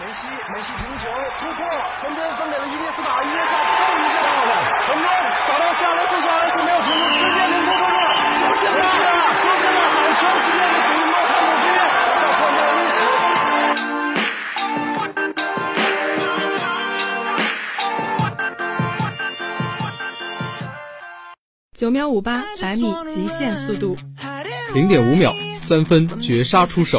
[0.00, 1.04] 梅西，梅西停球
[1.38, 1.60] 突破，
[2.00, 5.04] 传边分给了伊涅斯塔，伊涅斯塔又一个到了，传边
[5.46, 8.00] 找到夏洛特，夏洛特没有停住，直接凌空突破，
[8.56, 11.68] 出现了，出现了，好长时间的比莫卡姆基，
[12.16, 12.98] 他创造了历史。
[21.76, 23.98] 九秒五八百米极限速度，
[24.72, 26.98] 零点五秒三分绝杀出手，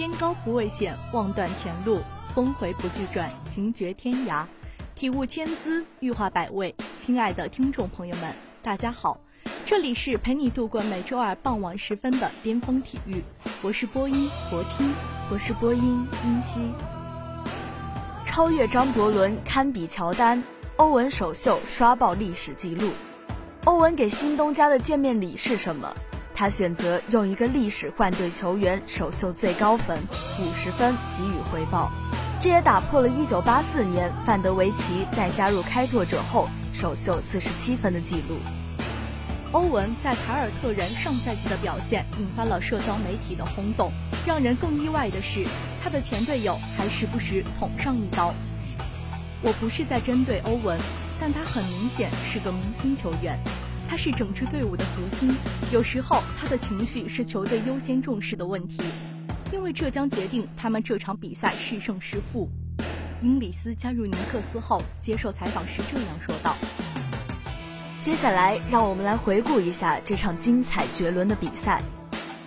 [0.00, 1.98] 边高不畏险，望断前路；
[2.34, 4.46] 峰回不惧转，行绝天涯。
[4.94, 6.74] 体悟千姿，欲化百味。
[6.98, 9.20] 亲爱的听众朋友们，大家好，
[9.66, 13.22] 这里是陪你度过每周二傍晚时分的巅峰体育，
[13.60, 14.90] 我是播音博清，
[15.30, 16.62] 我是播音殷熙。
[18.24, 20.42] 超越张伯伦，堪比乔丹，
[20.76, 22.88] 欧文首秀刷爆历史记录。
[23.66, 25.94] 欧文给新东家的见面礼是什么？
[26.40, 29.98] 他选择用一个历史换队球员首秀最高分
[30.38, 31.92] 五十分给予回报。
[32.40, 38.38] 这也打破了1984年范德维奇在加入开拓者后首秀47分的记录。
[39.52, 43.92] 欧文在凯尔特人上赛季的表现引发了社交媒体的轰动。
[44.24, 45.46] 让人更意外的是，
[45.84, 48.32] 他的前队友还时不时捅上一刀。
[49.42, 50.80] 我不是在针对欧文，
[51.20, 53.38] 但他很明显是个明星球员，
[53.90, 55.34] 他是整支队伍的核心。
[55.72, 58.80] 有时候他的情绪是球队优先重视的问题。
[59.52, 62.48] 因为这将决定他们这场比赛是胜是负。
[63.20, 66.54] 英里斯加入尼克斯后，接受采访时这样说道
[68.00, 71.82] ：“接下来，让我们来回顾一下这场精彩绝伦的比赛。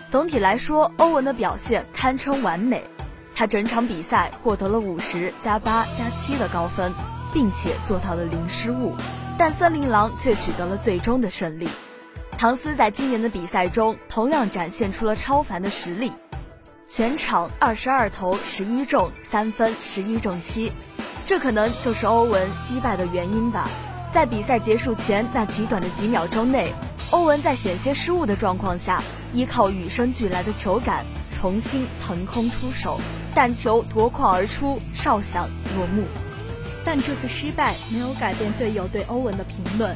[0.08, 2.82] 总体来说，欧文的表现堪称完美。
[3.36, 6.94] 他整场比赛获得了五十加八加七的高分，
[7.34, 8.96] 并且做到了零失误。
[9.46, 11.68] 但森林狼却取得了最终的胜利。
[12.38, 16.14] 唐斯在今年的比赛中同样展现出了超凡的实力。”
[16.88, 20.72] 全场二十二投十一中，三分十一中七，
[21.26, 23.70] 这可能就是欧文惜败的原因吧。
[24.14, 26.74] 在比赛结束前那极短的几秒钟内，
[27.12, 31.06] 欧文在险些失误的状况下，依靠与生俱来的球感，
[31.38, 32.98] 重新腾空出手，
[33.36, 36.06] 但球夺眶而出，哨响落幕。
[36.86, 39.96] 但这次失败没有改变队友对欧文的评论，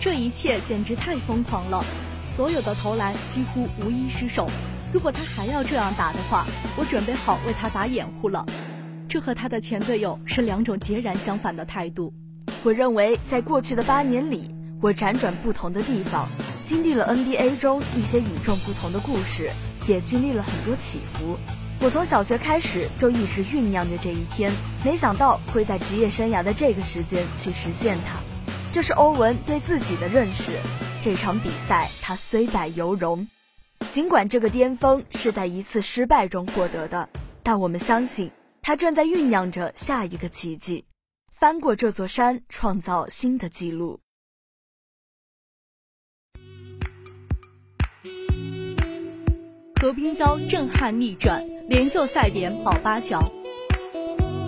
[0.00, 1.84] 这一切简直太疯狂了，
[2.26, 4.48] 所有的投篮几乎无一失手。
[4.92, 8.44] 如果他还要这样打的话，我准备好为他打掩护了。
[9.08, 12.12] 这和他的前队友是两种截然相反的态度。
[12.62, 16.28] 我认为，在过去的八年里，我辗转不同的地方，
[16.64, 19.50] 经历了 NBA 中一些与众不同的故事，
[19.86, 21.36] 也经历了很多起伏。
[21.82, 24.52] 我从小学开始就一直酝酿着这一天，
[24.84, 28.20] 没想到会在职业生涯的这个时间去实现它。
[28.72, 30.52] 这是欧文对自己的认识。
[31.02, 33.26] 这场比赛，他虽败犹荣。
[33.90, 37.08] 尽管这个巅峰是在一次失败中获得的，
[37.42, 38.30] 但我们相信
[38.62, 40.84] 他正在酝酿着下一个奇迹，
[41.32, 43.98] 翻过这座山，创造新的纪录。
[49.82, 53.20] 何冰娇震撼逆转，连救赛点保八强。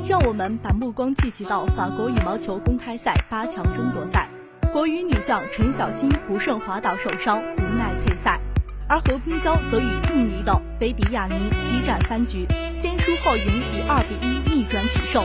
[0.06, 4.28] 让我们把目光聚集到法国羽毛球公开赛八强争夺赛，
[4.72, 8.38] 国羽女将陈小欣不慎滑倒受伤，无奈退赛。
[8.88, 12.46] 而何冰娇则与印尼的菲比亚尼激战三局，
[12.76, 15.24] 先输后赢，以二比一逆转取胜。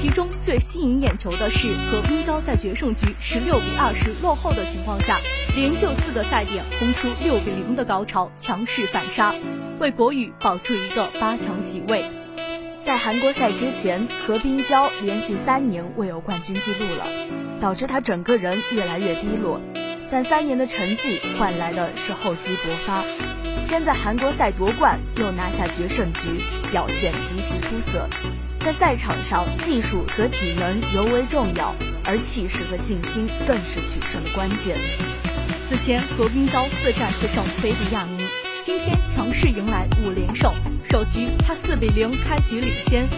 [0.00, 5.18] 其中最吸引眼球的是何冰娇在决胜局十六比二十落后的情况下，
[5.56, 9.34] 连救四个赛点，轰出六比零的高潮，强势反杀，
[9.80, 12.04] 为国羽保住一个八强席位。
[12.84, 17.04] 在韩国赛之前，何冰娇连续三年未有冠军记录了，
[17.60, 19.60] 导致她整个人越来越低落。
[20.12, 23.02] 但三年的成绩换来的是厚积薄发，
[23.64, 26.40] 先在韩国赛夺冠，又拿下决胜局，
[26.70, 28.08] 表现极其出色。
[28.68, 31.74] 在赛场上，技术和体能尤为重要，
[32.04, 34.76] 而气势和信心更是取胜的关键。
[35.66, 38.26] 此前何冰娇四战四胜菲比亚尼，
[38.62, 40.52] 今天强势迎来五连胜。
[40.90, 43.08] 首局她四比零开局领先，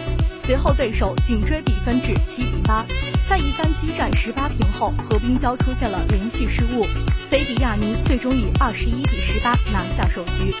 [0.41, 2.85] 随后对手紧追比分至七比八。
[3.27, 6.87] 在一番激战十八平后，何冰娇出现了连续失误，
[7.29, 10.55] 菲迪亚尼最终以二十一比十八拿下首局。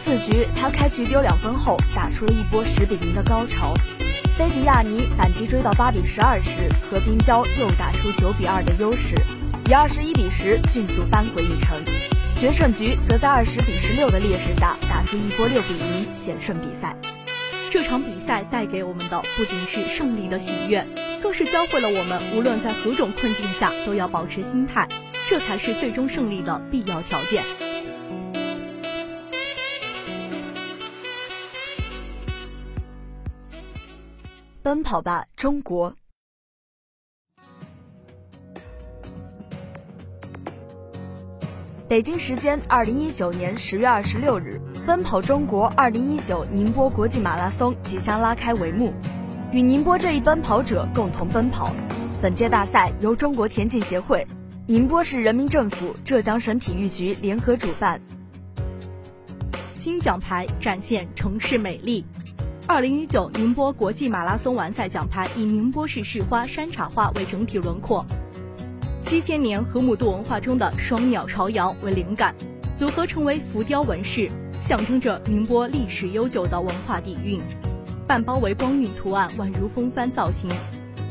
[0.00, 3.74] 次局他开局丢两分后，打出了一波十比零的高潮。
[4.38, 9.14] 菲迪亚尼反击追到八比十二时，何冰娇又打出九比二的优势，
[9.68, 11.78] 以二十一比十迅速扳回一城。
[12.40, 16.96] 决胜局则在二十比十六的劣势下打出一波六比零险胜比赛。
[17.70, 20.86] 这场比赛带给我们的不仅是胜利的喜悦，
[21.22, 24.88] 更是教会了我们无论在何种困境下都要保持心态，
[25.28, 27.44] 这才是最终胜利的必要条件。
[34.62, 35.96] 奔跑吧，中国！
[41.88, 48.94] 北京时间二零一九年十月二十六日，奔跑中国二零一九宁波国际马拉松即将拉开帷幕，
[49.50, 51.74] 与宁波这一奔跑者共同奔跑。
[52.22, 54.24] 本届大赛由中国田径协会、
[54.68, 58.00] 宁波市人民政府、浙江省体育局联合主办。
[59.72, 62.04] 新奖牌展现城市美丽。
[62.72, 68.02] 二零一九宁波国际马拉松完赛奖牌以宁波市市花山茶花为整体轮廓。
[69.02, 72.34] 七千年河姆渡文化中的双鸟朝阳为灵感，
[72.74, 77.38] 组合成为浮雕纹饰，象征着宁波历史悠久的文化底蕴。
[78.06, 80.50] 半包围光晕图案宛如风帆造型，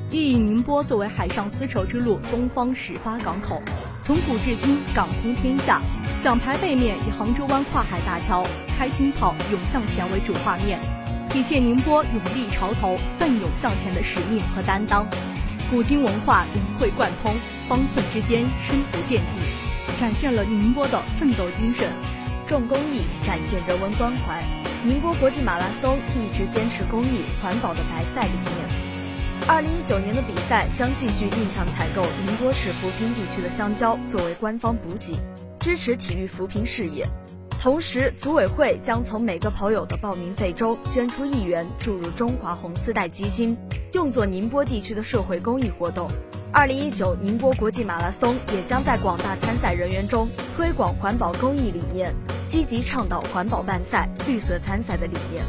[0.10, 3.62] 亦以宁波作为海上丝绸之路东方始发港口，
[4.02, 5.80] 从古至今港通天下。
[6.24, 8.44] 奖牌背面以杭州湾跨海大桥
[8.80, 10.80] 开心跑涌向前为主画面，
[11.32, 15.08] 体现宁波勇立潮头、奋勇向前的使命和担当。
[15.70, 17.34] 古今文化融会贯通，
[17.70, 21.90] 方寸之间深不见底，展现了宁波的奋斗精神。
[22.46, 24.44] 重公益，展现人文关怀。
[24.84, 29.48] 宁波国际马拉松一直坚持公益环保的白赛理念。
[29.48, 35.16] 二零一九年的比赛将继续定向采购宁波市扶贫地区的香蕉作为官方补给，
[35.62, 37.08] 支持体育扶贫事业。
[37.62, 43.56] 同时，组委会将从每个跑友的报名费中捐出一元，注入中华红丝带基金，
[43.94, 46.10] 用作宁波地区的社会公益活动。
[46.52, 50.28] 二零一九宁波国际马拉松也将在广大参赛人员中
[50.58, 52.16] 推广环保公益理念，
[52.48, 55.46] 积极倡导环保办赛、绿色参赛的理念。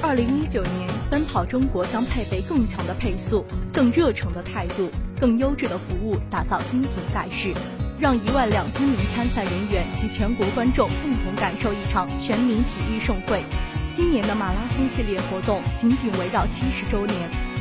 [0.00, 4.88] 二零一九年奔跑中国将配备更强的配速、更热诚的态度、
[5.20, 7.52] 更优质的服务，打造精品赛事。
[7.98, 13.44] 让一万两千名参赛人员及全国观众共同感受一场全民体育盛会。
[13.92, 17.16] 今年的马拉松系列活动紧紧围绕七十周年，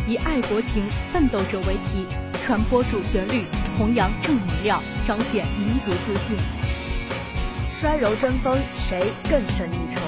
[0.08, 2.08] 以“爱国情、奋斗者”为题，
[2.44, 3.46] 传播主旋律，
[3.78, 6.36] 弘扬正能量，彰显民族自信。
[7.80, 10.02] 衰柔争锋，谁更胜一筹？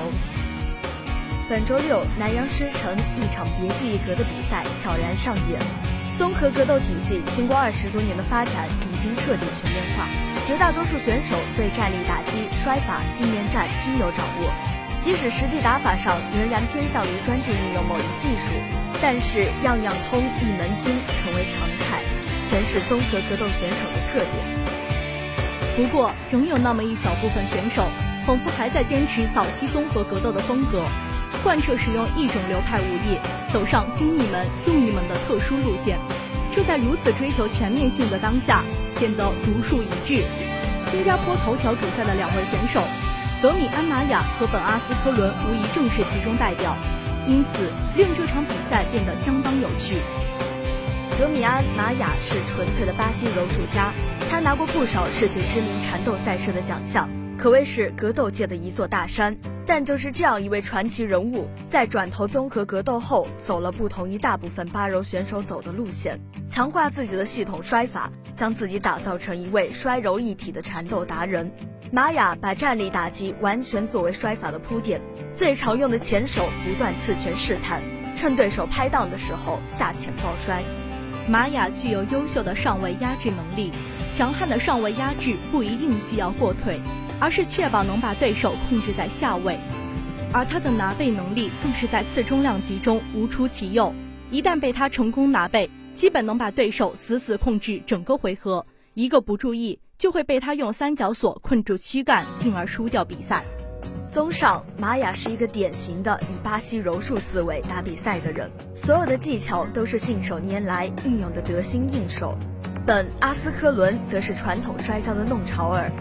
[1.47, 5.59] 本周六，南阳狮城一场别具一格的比赛悄然上演。
[6.17, 10.07] 综合格斗体系经过二十多年的发展，已经彻底全面化。
[10.47, 14.53] 绝大多数选手对站立打击、摔法、地面战均有掌握，
[15.01, 18.53] 即使实际打法上仍然偏向于专注运用某一技术，
[19.01, 21.99] 但是样样通、一门精成为常态，
[22.47, 24.31] 全是综合格斗选手的特点。
[25.75, 27.89] 不过，仍有那么一小部分选手，
[28.25, 30.83] 仿佛还在坚持早期综合格斗的风格。
[31.45, 33.19] 贯彻使用一种流派武艺，
[33.53, 35.99] 走上精一门用一门的特殊路线，
[36.51, 38.63] 这在如此追求全面性的当下，
[38.95, 40.23] 显得独树一帜。
[40.87, 42.83] 新加坡头条主赛的两位选手，
[43.43, 46.75] 德米安·玛雅和本·阿斯科伦，无疑正是其中代表，
[47.27, 49.97] 因此令这场比赛变得相当有趣。
[51.19, 53.93] 德米安·玛雅是纯粹的巴西柔术家，
[54.31, 59.37] 他拿过不少世界知名缠斗赛事的奖项，可谓是格斗界的一座大山。
[59.67, 71.51] 但就是这样一位传奇人物，在转投综合格斗后，走了不同于大部分八柔选手走的路线，强化自己的系统摔法，将自己打造成一位摔柔一体的缠斗达人。
[71.91, 75.01] 玛雅把站立打击完全作为摔法的铺垫，
[75.35, 77.81] 最常用的前手不断刺拳试探，
[78.15, 80.63] 趁对手拍档的时候下潜抱摔。
[81.27, 83.71] 玛雅具有优秀的上位压制能力，
[84.13, 86.79] 强悍的上位压制不一定需要过腿。
[87.19, 89.57] 而是确保能把对手控制在下位，
[90.33, 93.93] 而他的拿背能力更是在次中量级中无出其右。
[94.31, 103.45] 一旦被他成功拿背，基本能把对手死死控制整个回合，一个不注意就会被他用三角锁困住躯干，进而输掉比赛。
[104.07, 112.37] 综上，玛雅是一个典型的以巴西柔术思维打比赛的人，所有的技巧都是信手拈来，运用的得心应手。
[112.85, 115.91] 本阿斯科伦则是传统摔跤的弄潮儿。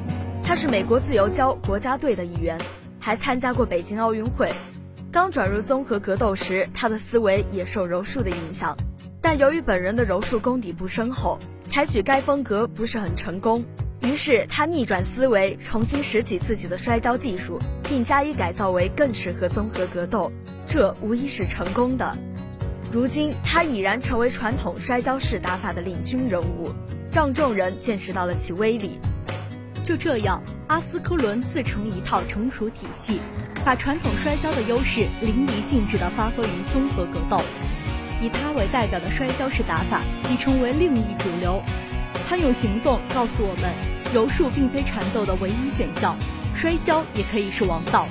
[0.46, 2.58] 他是美国自由跤国家队的一员，
[3.00, 4.52] 还参加过北京奥运会。
[5.10, 8.76] 刚转入综合格斗时，他的思维也受柔术的影响，
[9.22, 13.64] 但由于本人的柔术功底不深厚，采取该风格不是很成功。
[14.02, 20.30] 于是他逆转思维，重新拾起自己的摔跤技术，并加以改造为更适合综合格斗，
[20.68, 22.16] 这无疑是成功的。
[22.92, 26.70] 如今他已然成为传统摔跤式打法的领军人物，
[27.10, 29.00] 让众人见识到了其威力。
[29.84, 33.20] 就这样，阿斯科伦自成一套成熟体系，
[33.62, 37.42] 把传统摔跤的优势淋漓尽致地发挥于综合格斗。
[38.20, 40.00] 以他为代表的摔跤式打法
[40.30, 41.62] 已成为另一主流。
[42.26, 43.94] 他用行动告诉我们。
[44.14, 46.16] 柔术并非缠斗的唯一选项，
[46.54, 48.06] 摔跤也可以是王道。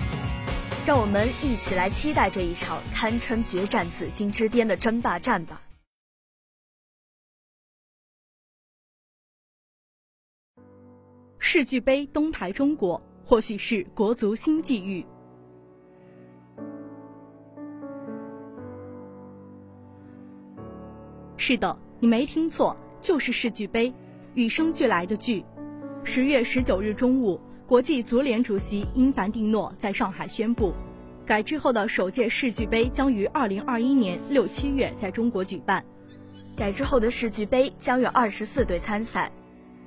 [0.86, 5.62] 让我们一起来期待这一场堪称决战紫金之巅的争霸战吧！
[11.56, 15.06] 世俱杯东台中国，或许是国足新际遇。
[21.38, 23.94] 是的，你没听错，就是世俱杯，
[24.34, 25.46] 与生俱来的俱。
[26.04, 30.74] 十月十九日中午，国际足联主席因凡蒂诺在上海宣布，
[31.24, 35.86] 改制后的首届世俱杯将于二零二一年六七月在中国举办。
[36.58, 39.32] 改制后的世俱杯将有二十四队参赛，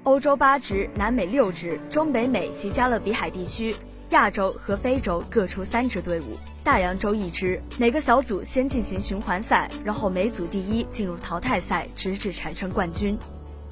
[0.06, 3.74] 欧洲八支、南美六支、中北美及加勒比海地区、
[4.10, 7.60] 亚洲和非洲各出三支队伍，大洋洲一支。
[7.76, 13.18] 每个小组先进行循环赛，然后每组第一进入淘汰赛，直至产生冠军。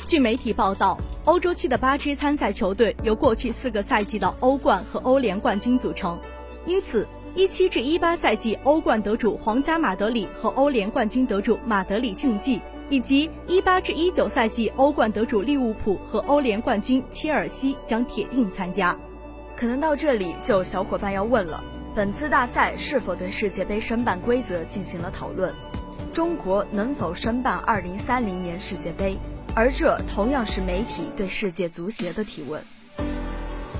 [0.08, 6.18] 据媒体报道，欧洲区的八支参赛球队由过去四个赛季的欧冠和欧联冠军组成，
[6.66, 12.60] 因此一七至一八赛季欧冠得主皇家马德里和欧联冠军得主马德里竞技，
[12.90, 18.96] 以及一八至一九赛季欧冠得主利物浦和欧联冠军切尔西将铁定参加。
[19.56, 21.62] 可能到这里就有小伙伴要问了：
[21.94, 25.54] 本次大赛是否对世界杯申办规则进行了讨论？
[26.12, 29.16] 中国能否申办二零三零年世界杯？
[29.54, 32.62] 而这同样是媒体对世界足协的提问。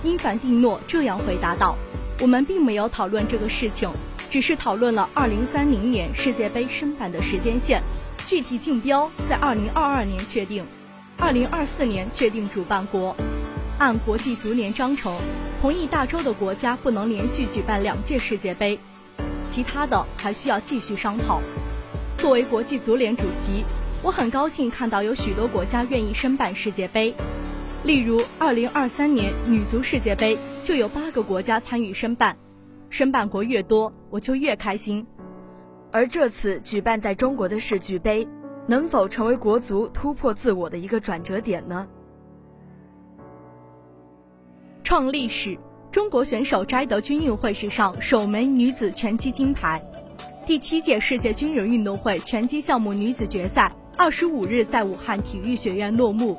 [0.04, 1.76] 因凡蒂诺这样回答道
[2.20, 3.90] ：“我们并没有讨论这个事情，
[4.30, 7.82] 只是讨论了2030年世界杯申办的时间线，
[8.26, 10.64] 具体竞标在2022年确定
[11.18, 13.14] ，2024年确定主办国。
[13.78, 15.14] 按国际足联章程，
[15.60, 18.78] 同意大洲的国家不能连续举办两届世界杯，
[19.48, 21.40] 其他的还需要继续商讨。
[22.16, 23.64] 作为国际足联主席。”
[24.02, 27.14] 我很高兴看到有许多国家愿意申办世界杯，
[27.84, 32.36] 例如2023年女足世界杯就有八个国家参与申办，
[32.90, 35.06] 申办国越多，我就越开心。
[35.94, 38.26] 而这次举办在中国的世俱杯，
[38.66, 41.86] 能否成为国足突破自我的一个转折点呢？
[44.82, 45.56] 创历史，
[45.92, 49.80] 中国选手摘得军运会史上首枚女子拳击金牌。
[50.44, 53.72] 第七届世界军人运动会拳击项目女子决赛。
[53.96, 56.36] 二十五日在武汉体育学院落幕，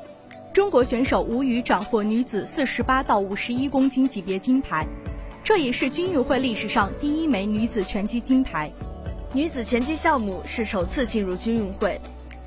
[0.52, 4.86] 中国选手吴宇斩获女子四十八到五十一公斤级别金牌，
[5.42, 8.70] 这也是军运会历史上第一枚女子拳击金牌。
[9.32, 12.00] 女子拳击项目是首次进入军运会，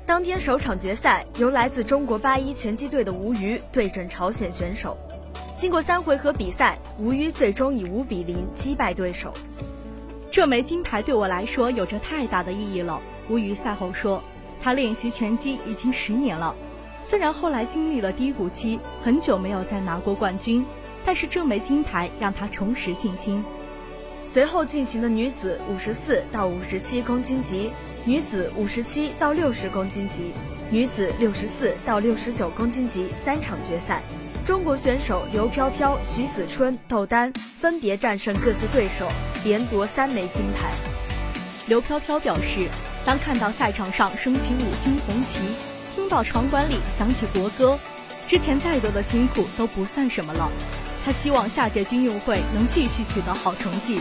[0.06, 4.96] 当天首场决赛由来自中国八一拳击队的吴瑜对阵朝鲜选手，
[5.56, 9.32] 经过三回合比赛，吴瑜最终以五比零击败对手。
[10.30, 14.22] 这枚金牌对我来说有着太大的意义了，吴瑜赛后说。
[14.62, 16.54] 他练习拳击已经十年了，
[17.02, 20.66] 虽然后来经历了低谷期，很久没有再拿过冠军，
[21.02, 23.42] 但是这枚金牌让他重拾信心。
[24.32, 27.72] 随后进行的女子五十四到五十七公斤级、
[28.04, 30.30] 女子五十七到六十公斤级、
[30.70, 34.00] 女子六十四到六十九公斤级三场决赛，
[34.46, 39.08] 中国选手刘飘飘、徐子春、窦丹分别战胜各自对手，
[39.42, 40.70] 连夺三枚金牌。
[41.66, 42.68] 刘飘飘表示。
[43.02, 45.40] 当看到赛场上升起五星红旗，
[45.94, 47.78] 听到场馆里响起国歌，
[48.28, 50.52] 之前再多的辛苦都不算什么了。
[51.12, 54.00] 希望下届军运会能继续取得好成绩。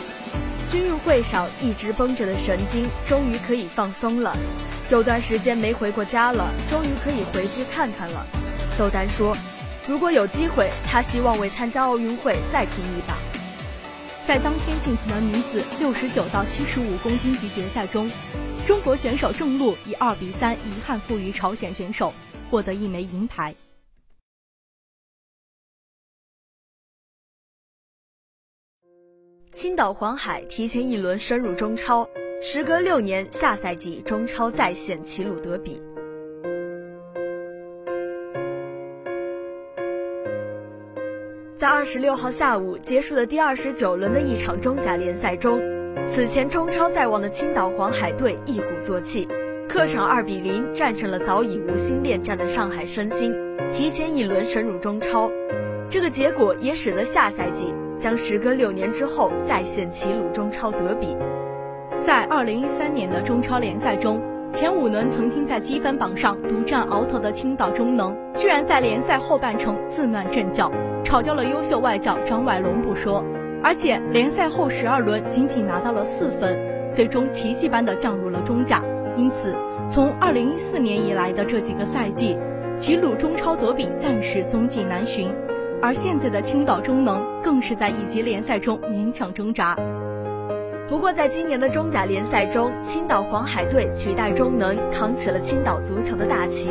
[0.71, 4.35] 军运会上一直绷着的神经终于可以放松了，
[4.89, 8.25] 有段时间没回过家了，终于可以回去看看了。
[8.77, 9.35] 窦丹说
[9.87, 13.17] ：“如果有机会，他希望为参加奥运会再拼一把。”
[14.23, 18.09] 在当天进行的女子六十九到七十五公斤级决赛中。
[18.67, 22.13] 中国选手郑璐以二比三遗憾负于朝鲜选手，
[22.51, 23.55] 获得一枚银牌。
[29.59, 32.07] 青岛黄海提前一轮升入中超，
[32.41, 35.81] 时隔六年，下赛季中超再现齐鲁德比。
[41.57, 45.61] 在二十六号下午结束的第二十九轮的一场中甲联赛中。
[46.07, 49.27] 此前中超在望的青岛黄海队一鼓作气，
[49.67, 53.35] 客场二比零战胜了早已无心恋战的上海申鑫，
[53.73, 55.29] 提前一轮升入中超。
[55.89, 61.17] 这个结果也使得下赛季将时隔六年之后再现齐鲁中超德比。
[62.01, 64.21] 在二零一三年的中超联赛中，
[64.53, 70.71] 前五轮曾经在积分榜上独占鳌头的青岛中能，居然在联赛后半程自乱阵脚，
[71.03, 73.23] 炒掉了优秀外教张外龙不说。
[73.61, 76.57] 而且联赛后十二轮仅仅拿到了四分，
[76.93, 78.81] 最终奇迹般的降入了中甲。
[79.17, 79.53] 因此，
[79.89, 82.37] 从二零一四年以来的这几个赛季，
[82.77, 85.29] 齐鲁中超德比暂时踪迹难寻，
[85.81, 89.75] 而现在的青岛中能更是在一级联赛中勉强挣扎。
[90.87, 96.69] 不过，在今年的中甲联赛中，青岛黄海队取代中能，扛起了青岛足球的大旗。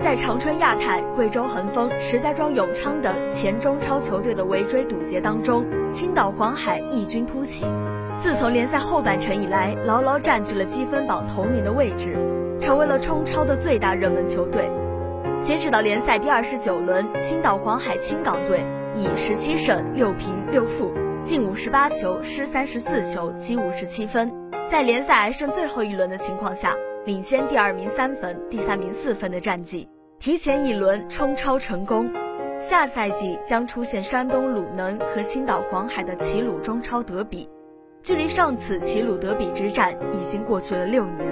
[0.00, 7.66] 在长春亚泰、贵州恒丰、石家庄永昌等前中超球队的围追堵截当中，青岛黄海异军突起。
[8.16, 12.16] 自从联赛后半程以来，牢牢占据了积分榜头名的位置，
[12.60, 14.70] 成为了冲超的最大热门球队。
[15.42, 18.62] 截止到联赛第二十九轮，青岛黄海青港队
[18.94, 20.92] 以十七胜六平六负，
[21.22, 24.30] 进五十八球，失三十四球，积五十七分，
[24.70, 26.74] 在联赛还剩最后一轮的情况下。
[27.06, 32.12] 领先第二名三分，第三名四分的战绩，提前一轮冲超成功。
[32.58, 37.48] 下赛季将出现山东鲁能和青岛黄海的齐鲁中超德比，
[38.02, 41.26] 距离上次齐鲁德比之战已经过去了六年。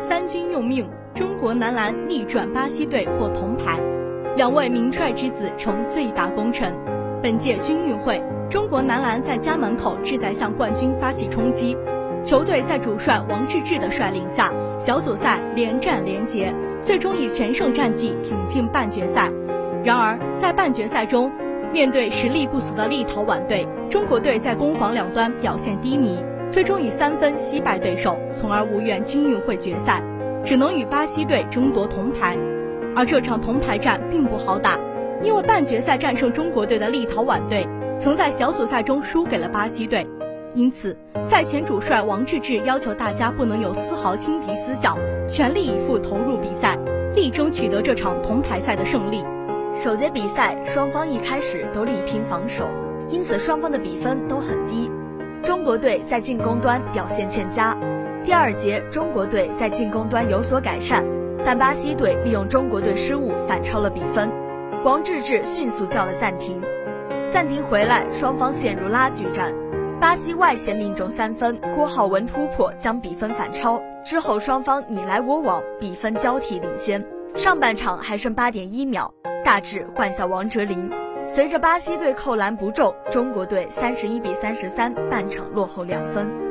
[0.00, 3.78] 三军用命，中国男篮逆转巴西队获铜牌，
[4.36, 6.74] 两位名帅之子成最大功臣。
[7.22, 11.76] 本届军运会，中国男篮在家门口志在向冠军发起冲击。
[12.24, 16.52] 球队在主帅王治郅的率领下，小组赛连战连捷，
[16.82, 19.30] 最终以全胜战绩挺进半决赛。
[19.84, 21.30] 然而，在半决赛中，
[21.72, 26.18] 面对实力不俗的立陶宛队，中国队在攻防两端表现低迷，
[26.48, 30.02] 最终以三分惜败对手，从而无缘军运会决赛，
[30.44, 32.36] 只能与巴西队争夺铜牌。
[32.94, 34.78] 而这场铜牌战并不好打，
[35.22, 37.66] 因为半决赛战胜中国队的立陶宛队，
[37.98, 40.06] 曾在小组赛中输给了巴西队。
[40.54, 44.96] 因此，赛前主帅王治郅要求大家不能有丝毫轻敌思想，
[45.28, 46.78] 全力以赴投入比赛，
[47.16, 49.24] 力争取得这场铜牌赛的胜利。
[49.82, 52.68] 首节比赛，双方一开始都力拼防守，
[53.08, 54.88] 因此双方的比分都很低。
[55.42, 57.76] 中国队在进攻端表现欠佳。
[58.24, 61.04] 第二节，中国队在进攻端有所改善，
[61.44, 64.30] 但巴西队利用中国队失误反超了比分。
[64.82, 66.58] 王治郅迅速叫了暂停，
[67.28, 69.52] 暂停回来，双方陷入拉锯战。
[70.00, 73.78] 巴西外线命中三分，郭浩文突破将比分反超。
[74.02, 77.04] 之后双方你来我往，比分交替领先。
[77.34, 79.12] 上半场还剩八点一秒，
[79.44, 80.90] 大智换下王哲林。
[81.26, 86.43] 随着巴西队扣篮不中，中国队三十一比三十三，半场落后两分。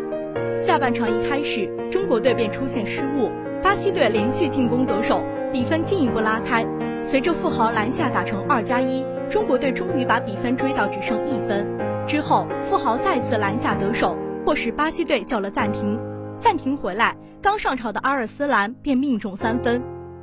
[0.55, 6.65] 下半场一开始，中国队便出现失误，巴西队连续进攻得手，比分进一步拉开。
[7.03, 11.65] 随着富豪篮下打成二加一，中国队终于把比分追到只剩一分。
[12.07, 15.99] 之后，富豪再次篮下得手，迫使巴西队叫了暂停。
[16.37, 19.81] 暂停回来，刚上场的阿尔斯兰便命中三分。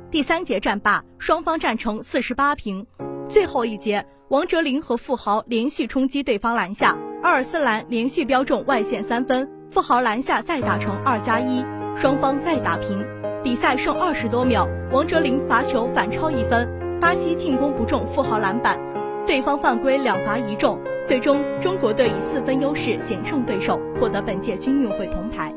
[0.09, 2.85] 第三节战罢，双方战成四十八平。
[3.27, 13.07] 最后一节，王哲林和富豪连续冲击对方篮下，阿尔斯兰连续标中外线三分，富豪篮下再打成二加一，双方再打平。
[13.41, 18.77] 比赛剩二十多秒，王哲林罚球反超一分，巴西进攻不中富豪篮板，
[19.25, 20.77] 对方犯规两罚一中。
[21.05, 25.53] 最终，中国队以四分优势险胜对手，获得本届军运会铜牌。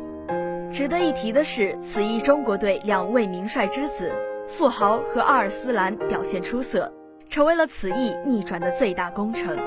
[0.72, 4.12] 值得一提的是，此役中国队两位名帅之子
[4.46, 6.92] 富豪和阿尔斯兰表现出色，
[7.28, 9.58] 成为了此役逆转的最大功臣。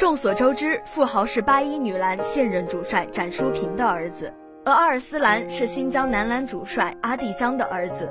[0.00, 4.32] 众所周知，富豪是八一女篮现任主帅展书平的儿子，
[4.64, 8.10] 而阿尔斯兰是新疆男篮主帅阿蒂江的儿子。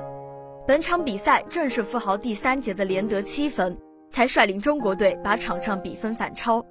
[0.68, 3.76] 本场比赛正是富豪第三节的连得七分，
[4.08, 6.64] 才率领中国队把场上比分反超。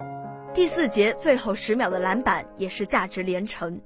[0.54, 3.78] 第四节最后十秒的篮板也是价值连城，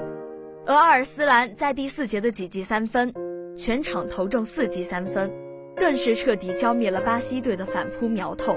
[0.64, 3.12] 而阿尔斯兰在第四节的几记三分，
[3.58, 5.32] 全场投中四记三分，
[5.74, 8.56] 更是彻底浇灭了巴西队的反扑苗头。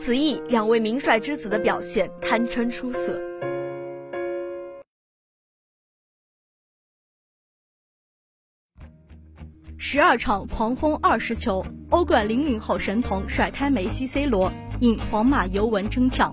[0.00, 3.20] 此役两位名帅之子的表现堪称出色。
[9.76, 16.32] 十二场狂轰二十球，欧冠零零后神童甩开梅西、C 罗，引皇马尤文争抢。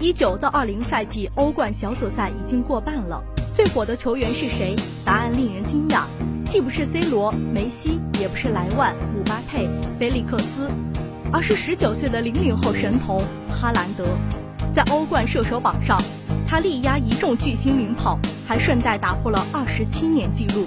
[0.00, 3.22] 一九到二零赛季欧冠小组赛已经过半了，
[3.54, 4.74] 最火的球员是谁？
[5.04, 6.04] 答案令人惊讶，
[6.48, 10.70] 既不是 C 罗、梅西，也不是莱万、姆巴佩、菲利克斯，
[11.30, 14.06] 而是十九岁的零零后神童哈兰德。
[14.72, 16.02] 在欧冠射手榜上，
[16.48, 20.66] 他力压一众巨星领跑，还顺带打破了二十七年纪录。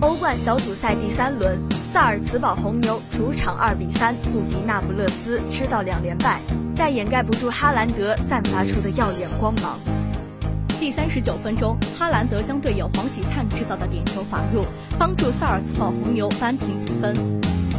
[0.00, 6.40] 欧冠小组赛第三轮，萨尔茨堡红牛主场二比三不敌那不勒斯，吃到两连败，
[6.74, 9.78] 但掩盖不住哈兰德散发出的耀眼光芒。
[10.82, 14.66] 第三十九分钟，哈兰德将队友黄喜灿制造的点球罚入，
[14.98, 17.14] 帮助萨尔茨堡红牛扳平比分。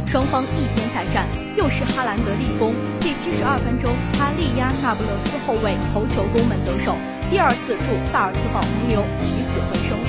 [0.06, 2.72] 双方一边再战，又是哈兰德立功。
[3.00, 6.96] 第七十二分钟，他力压那不勒斯后卫头球攻门得手，
[7.28, 10.00] 第二次助萨尔茨堡红牛起死回生。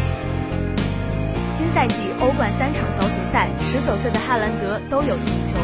[1.52, 5.60] 新赛季欧冠三场小组赛，十九岁的哈兰德都有进球。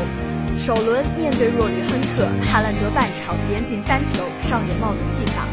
[0.60, 5.48] 首轮面对若吕亨特，哈兰德半场连进三球，上演帽子戏法。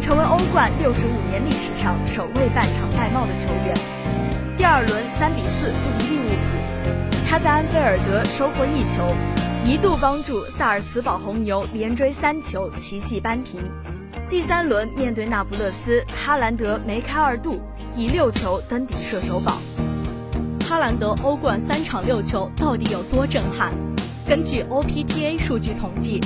[0.00, 3.74] 成为欧冠六十五年历史上首位半场戴帽的球员。
[4.56, 9.14] 第二轮三比四不敌利物浦，他在安菲尔德收获一球，
[9.64, 13.60] 一度帮助萨尔茨堡红牛连追三球，奇迹扳平。
[14.28, 17.60] 第三轮面对那不勒斯，哈兰德梅开二度，
[17.94, 19.58] 以六球登顶射手榜。
[20.66, 23.72] 哈兰德欧冠三场六球到底有多震撼？
[24.26, 26.20] 根据 OPTA 数据统计。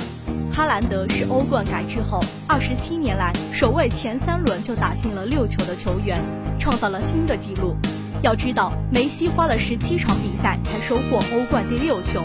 [0.55, 6.17] 哈兰德是欧冠改制后二十七年来首位前三轮就打进了六球的球员，
[6.57, 7.75] 创造了新的纪录。
[8.21, 12.23] 要知道，梅西花了十七场比赛才收获欧冠第六球，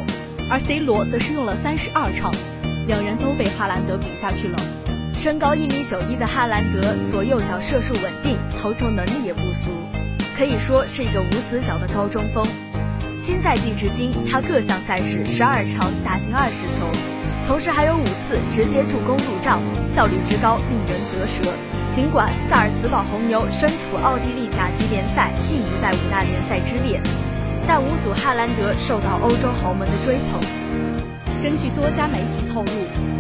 [0.49, 2.33] 而 C 罗则是用了三十二场，
[2.87, 4.57] 两人都被哈兰德比下去了。
[5.13, 9.73] 身高一米九一的哈兰德，左右脚射术稳定，投球能力也不俗，
[10.39, 12.47] 可以说是一个无死角的高中锋。
[13.19, 16.87] 新赛季至今，他各项赛事十二场打进二十球。
[17.51, 21.43] 同时还有五次直接助攻入账，效率之高令人啧舌。
[21.91, 27.03] 尽管萨尔茨堡红牛身处奥地利甲级联赛，并不在五大联赛之列，
[27.67, 30.39] 但五组哈兰德受到欧洲豪门的追捧。
[31.43, 32.71] 根据多家媒体透露，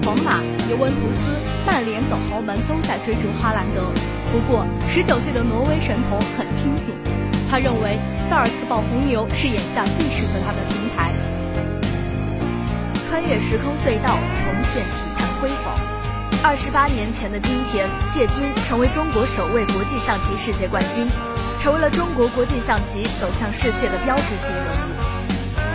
[0.07, 0.39] 皇马、
[0.71, 1.35] 尤文图斯、
[1.67, 3.83] 曼联等豪门都在追逐哈兰德。
[4.31, 6.95] 不过，十九岁的挪威神童很清醒，
[7.51, 7.99] 他认为
[8.31, 11.11] 萨尔茨堡红牛是眼下最适合他的平台。
[13.11, 15.77] 穿越时空隧道，重现体坛辉煌。
[16.45, 21.05] 二十八年前的今天，谢军成为中国首位国际象棋世界冠军，
[21.59, 24.95] 成为了中国国际象棋走向世界的标志性人物。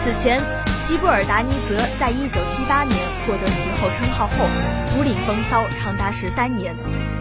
[0.02, 0.42] 此前，
[0.88, 2.96] 齐布尔达尼泽在一九七八年
[3.28, 4.48] 获得棋后称号后，
[4.96, 6.74] 独领风骚长达十三年，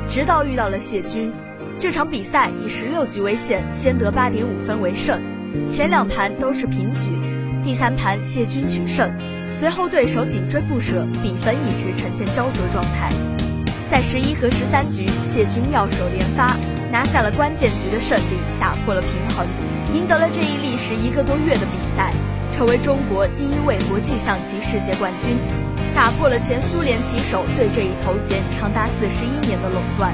[0.09, 1.33] 直到遇到了谢军。
[1.81, 5.21] 这场比赛以十六局为限，先得八点五分为胜，
[5.69, 7.11] 前两盘都是平局，
[7.65, 9.11] 第三盘谢军取胜。
[9.51, 13.11] 随后对手紧追不舍，比分一直呈现焦灼状态。
[13.91, 16.57] 在十一和十三局，谢军妙手连发，
[16.93, 19.47] 拿下了关键局的胜利，打破了平衡，
[19.95, 22.13] 赢得了这一历时一个多月的比赛，
[22.53, 25.39] 成为中国第一位国际象棋世界冠军，
[25.95, 30.13] 打破了前苏联棋手对这一头衔长达四十一年的垄断。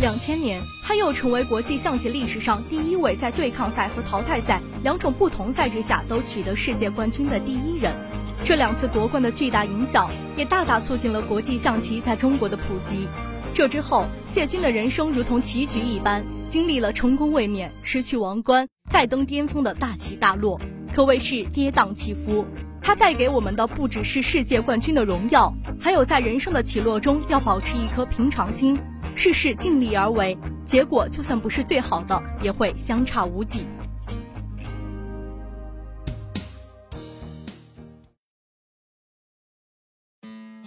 [0.00, 7.94] 两千年，他又成为国际象棋历史上第一位在对抗赛和淘汰赛两种不同赛制下都取得世界冠军的第一人。
[8.42, 13.06] 这两次夺冠的巨大影响，也大大促进了国际象棋在中国的普及。
[13.52, 20.58] 这之后，谢军的人生如同棋局一般，经历了成功卫冕、失去王冠、再登巅峰的大起大落，
[20.94, 22.46] 可谓是跌宕起伏。
[22.80, 28.78] 他带给我们的不只是世界冠军的荣耀，还有在人生的起落中要保持一颗平常心。
[29.14, 33.66] 事事尽力而为，结果就算不是最好的，也会相差无几。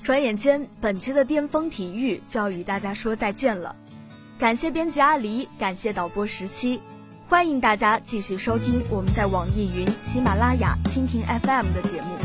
[0.04, 3.76] 转眼间，本期的巅峰体育就要与大家说再见了。
[4.38, 6.82] 感谢编辑阿离，感谢导播十七，
[7.30, 12.18] 欢迎大家继续收听我们在网易云、喜马拉雅、蜻蜓 FM 的节目。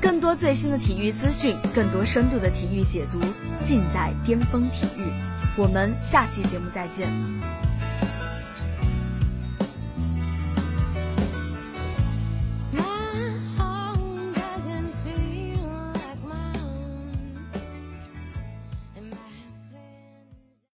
[0.00, 3.20] 更多最新的体育资讯，更多深度的体育解读，
[3.62, 5.35] 尽在巅峰体育。
[5.56, 7.65] 我们下期节目再见。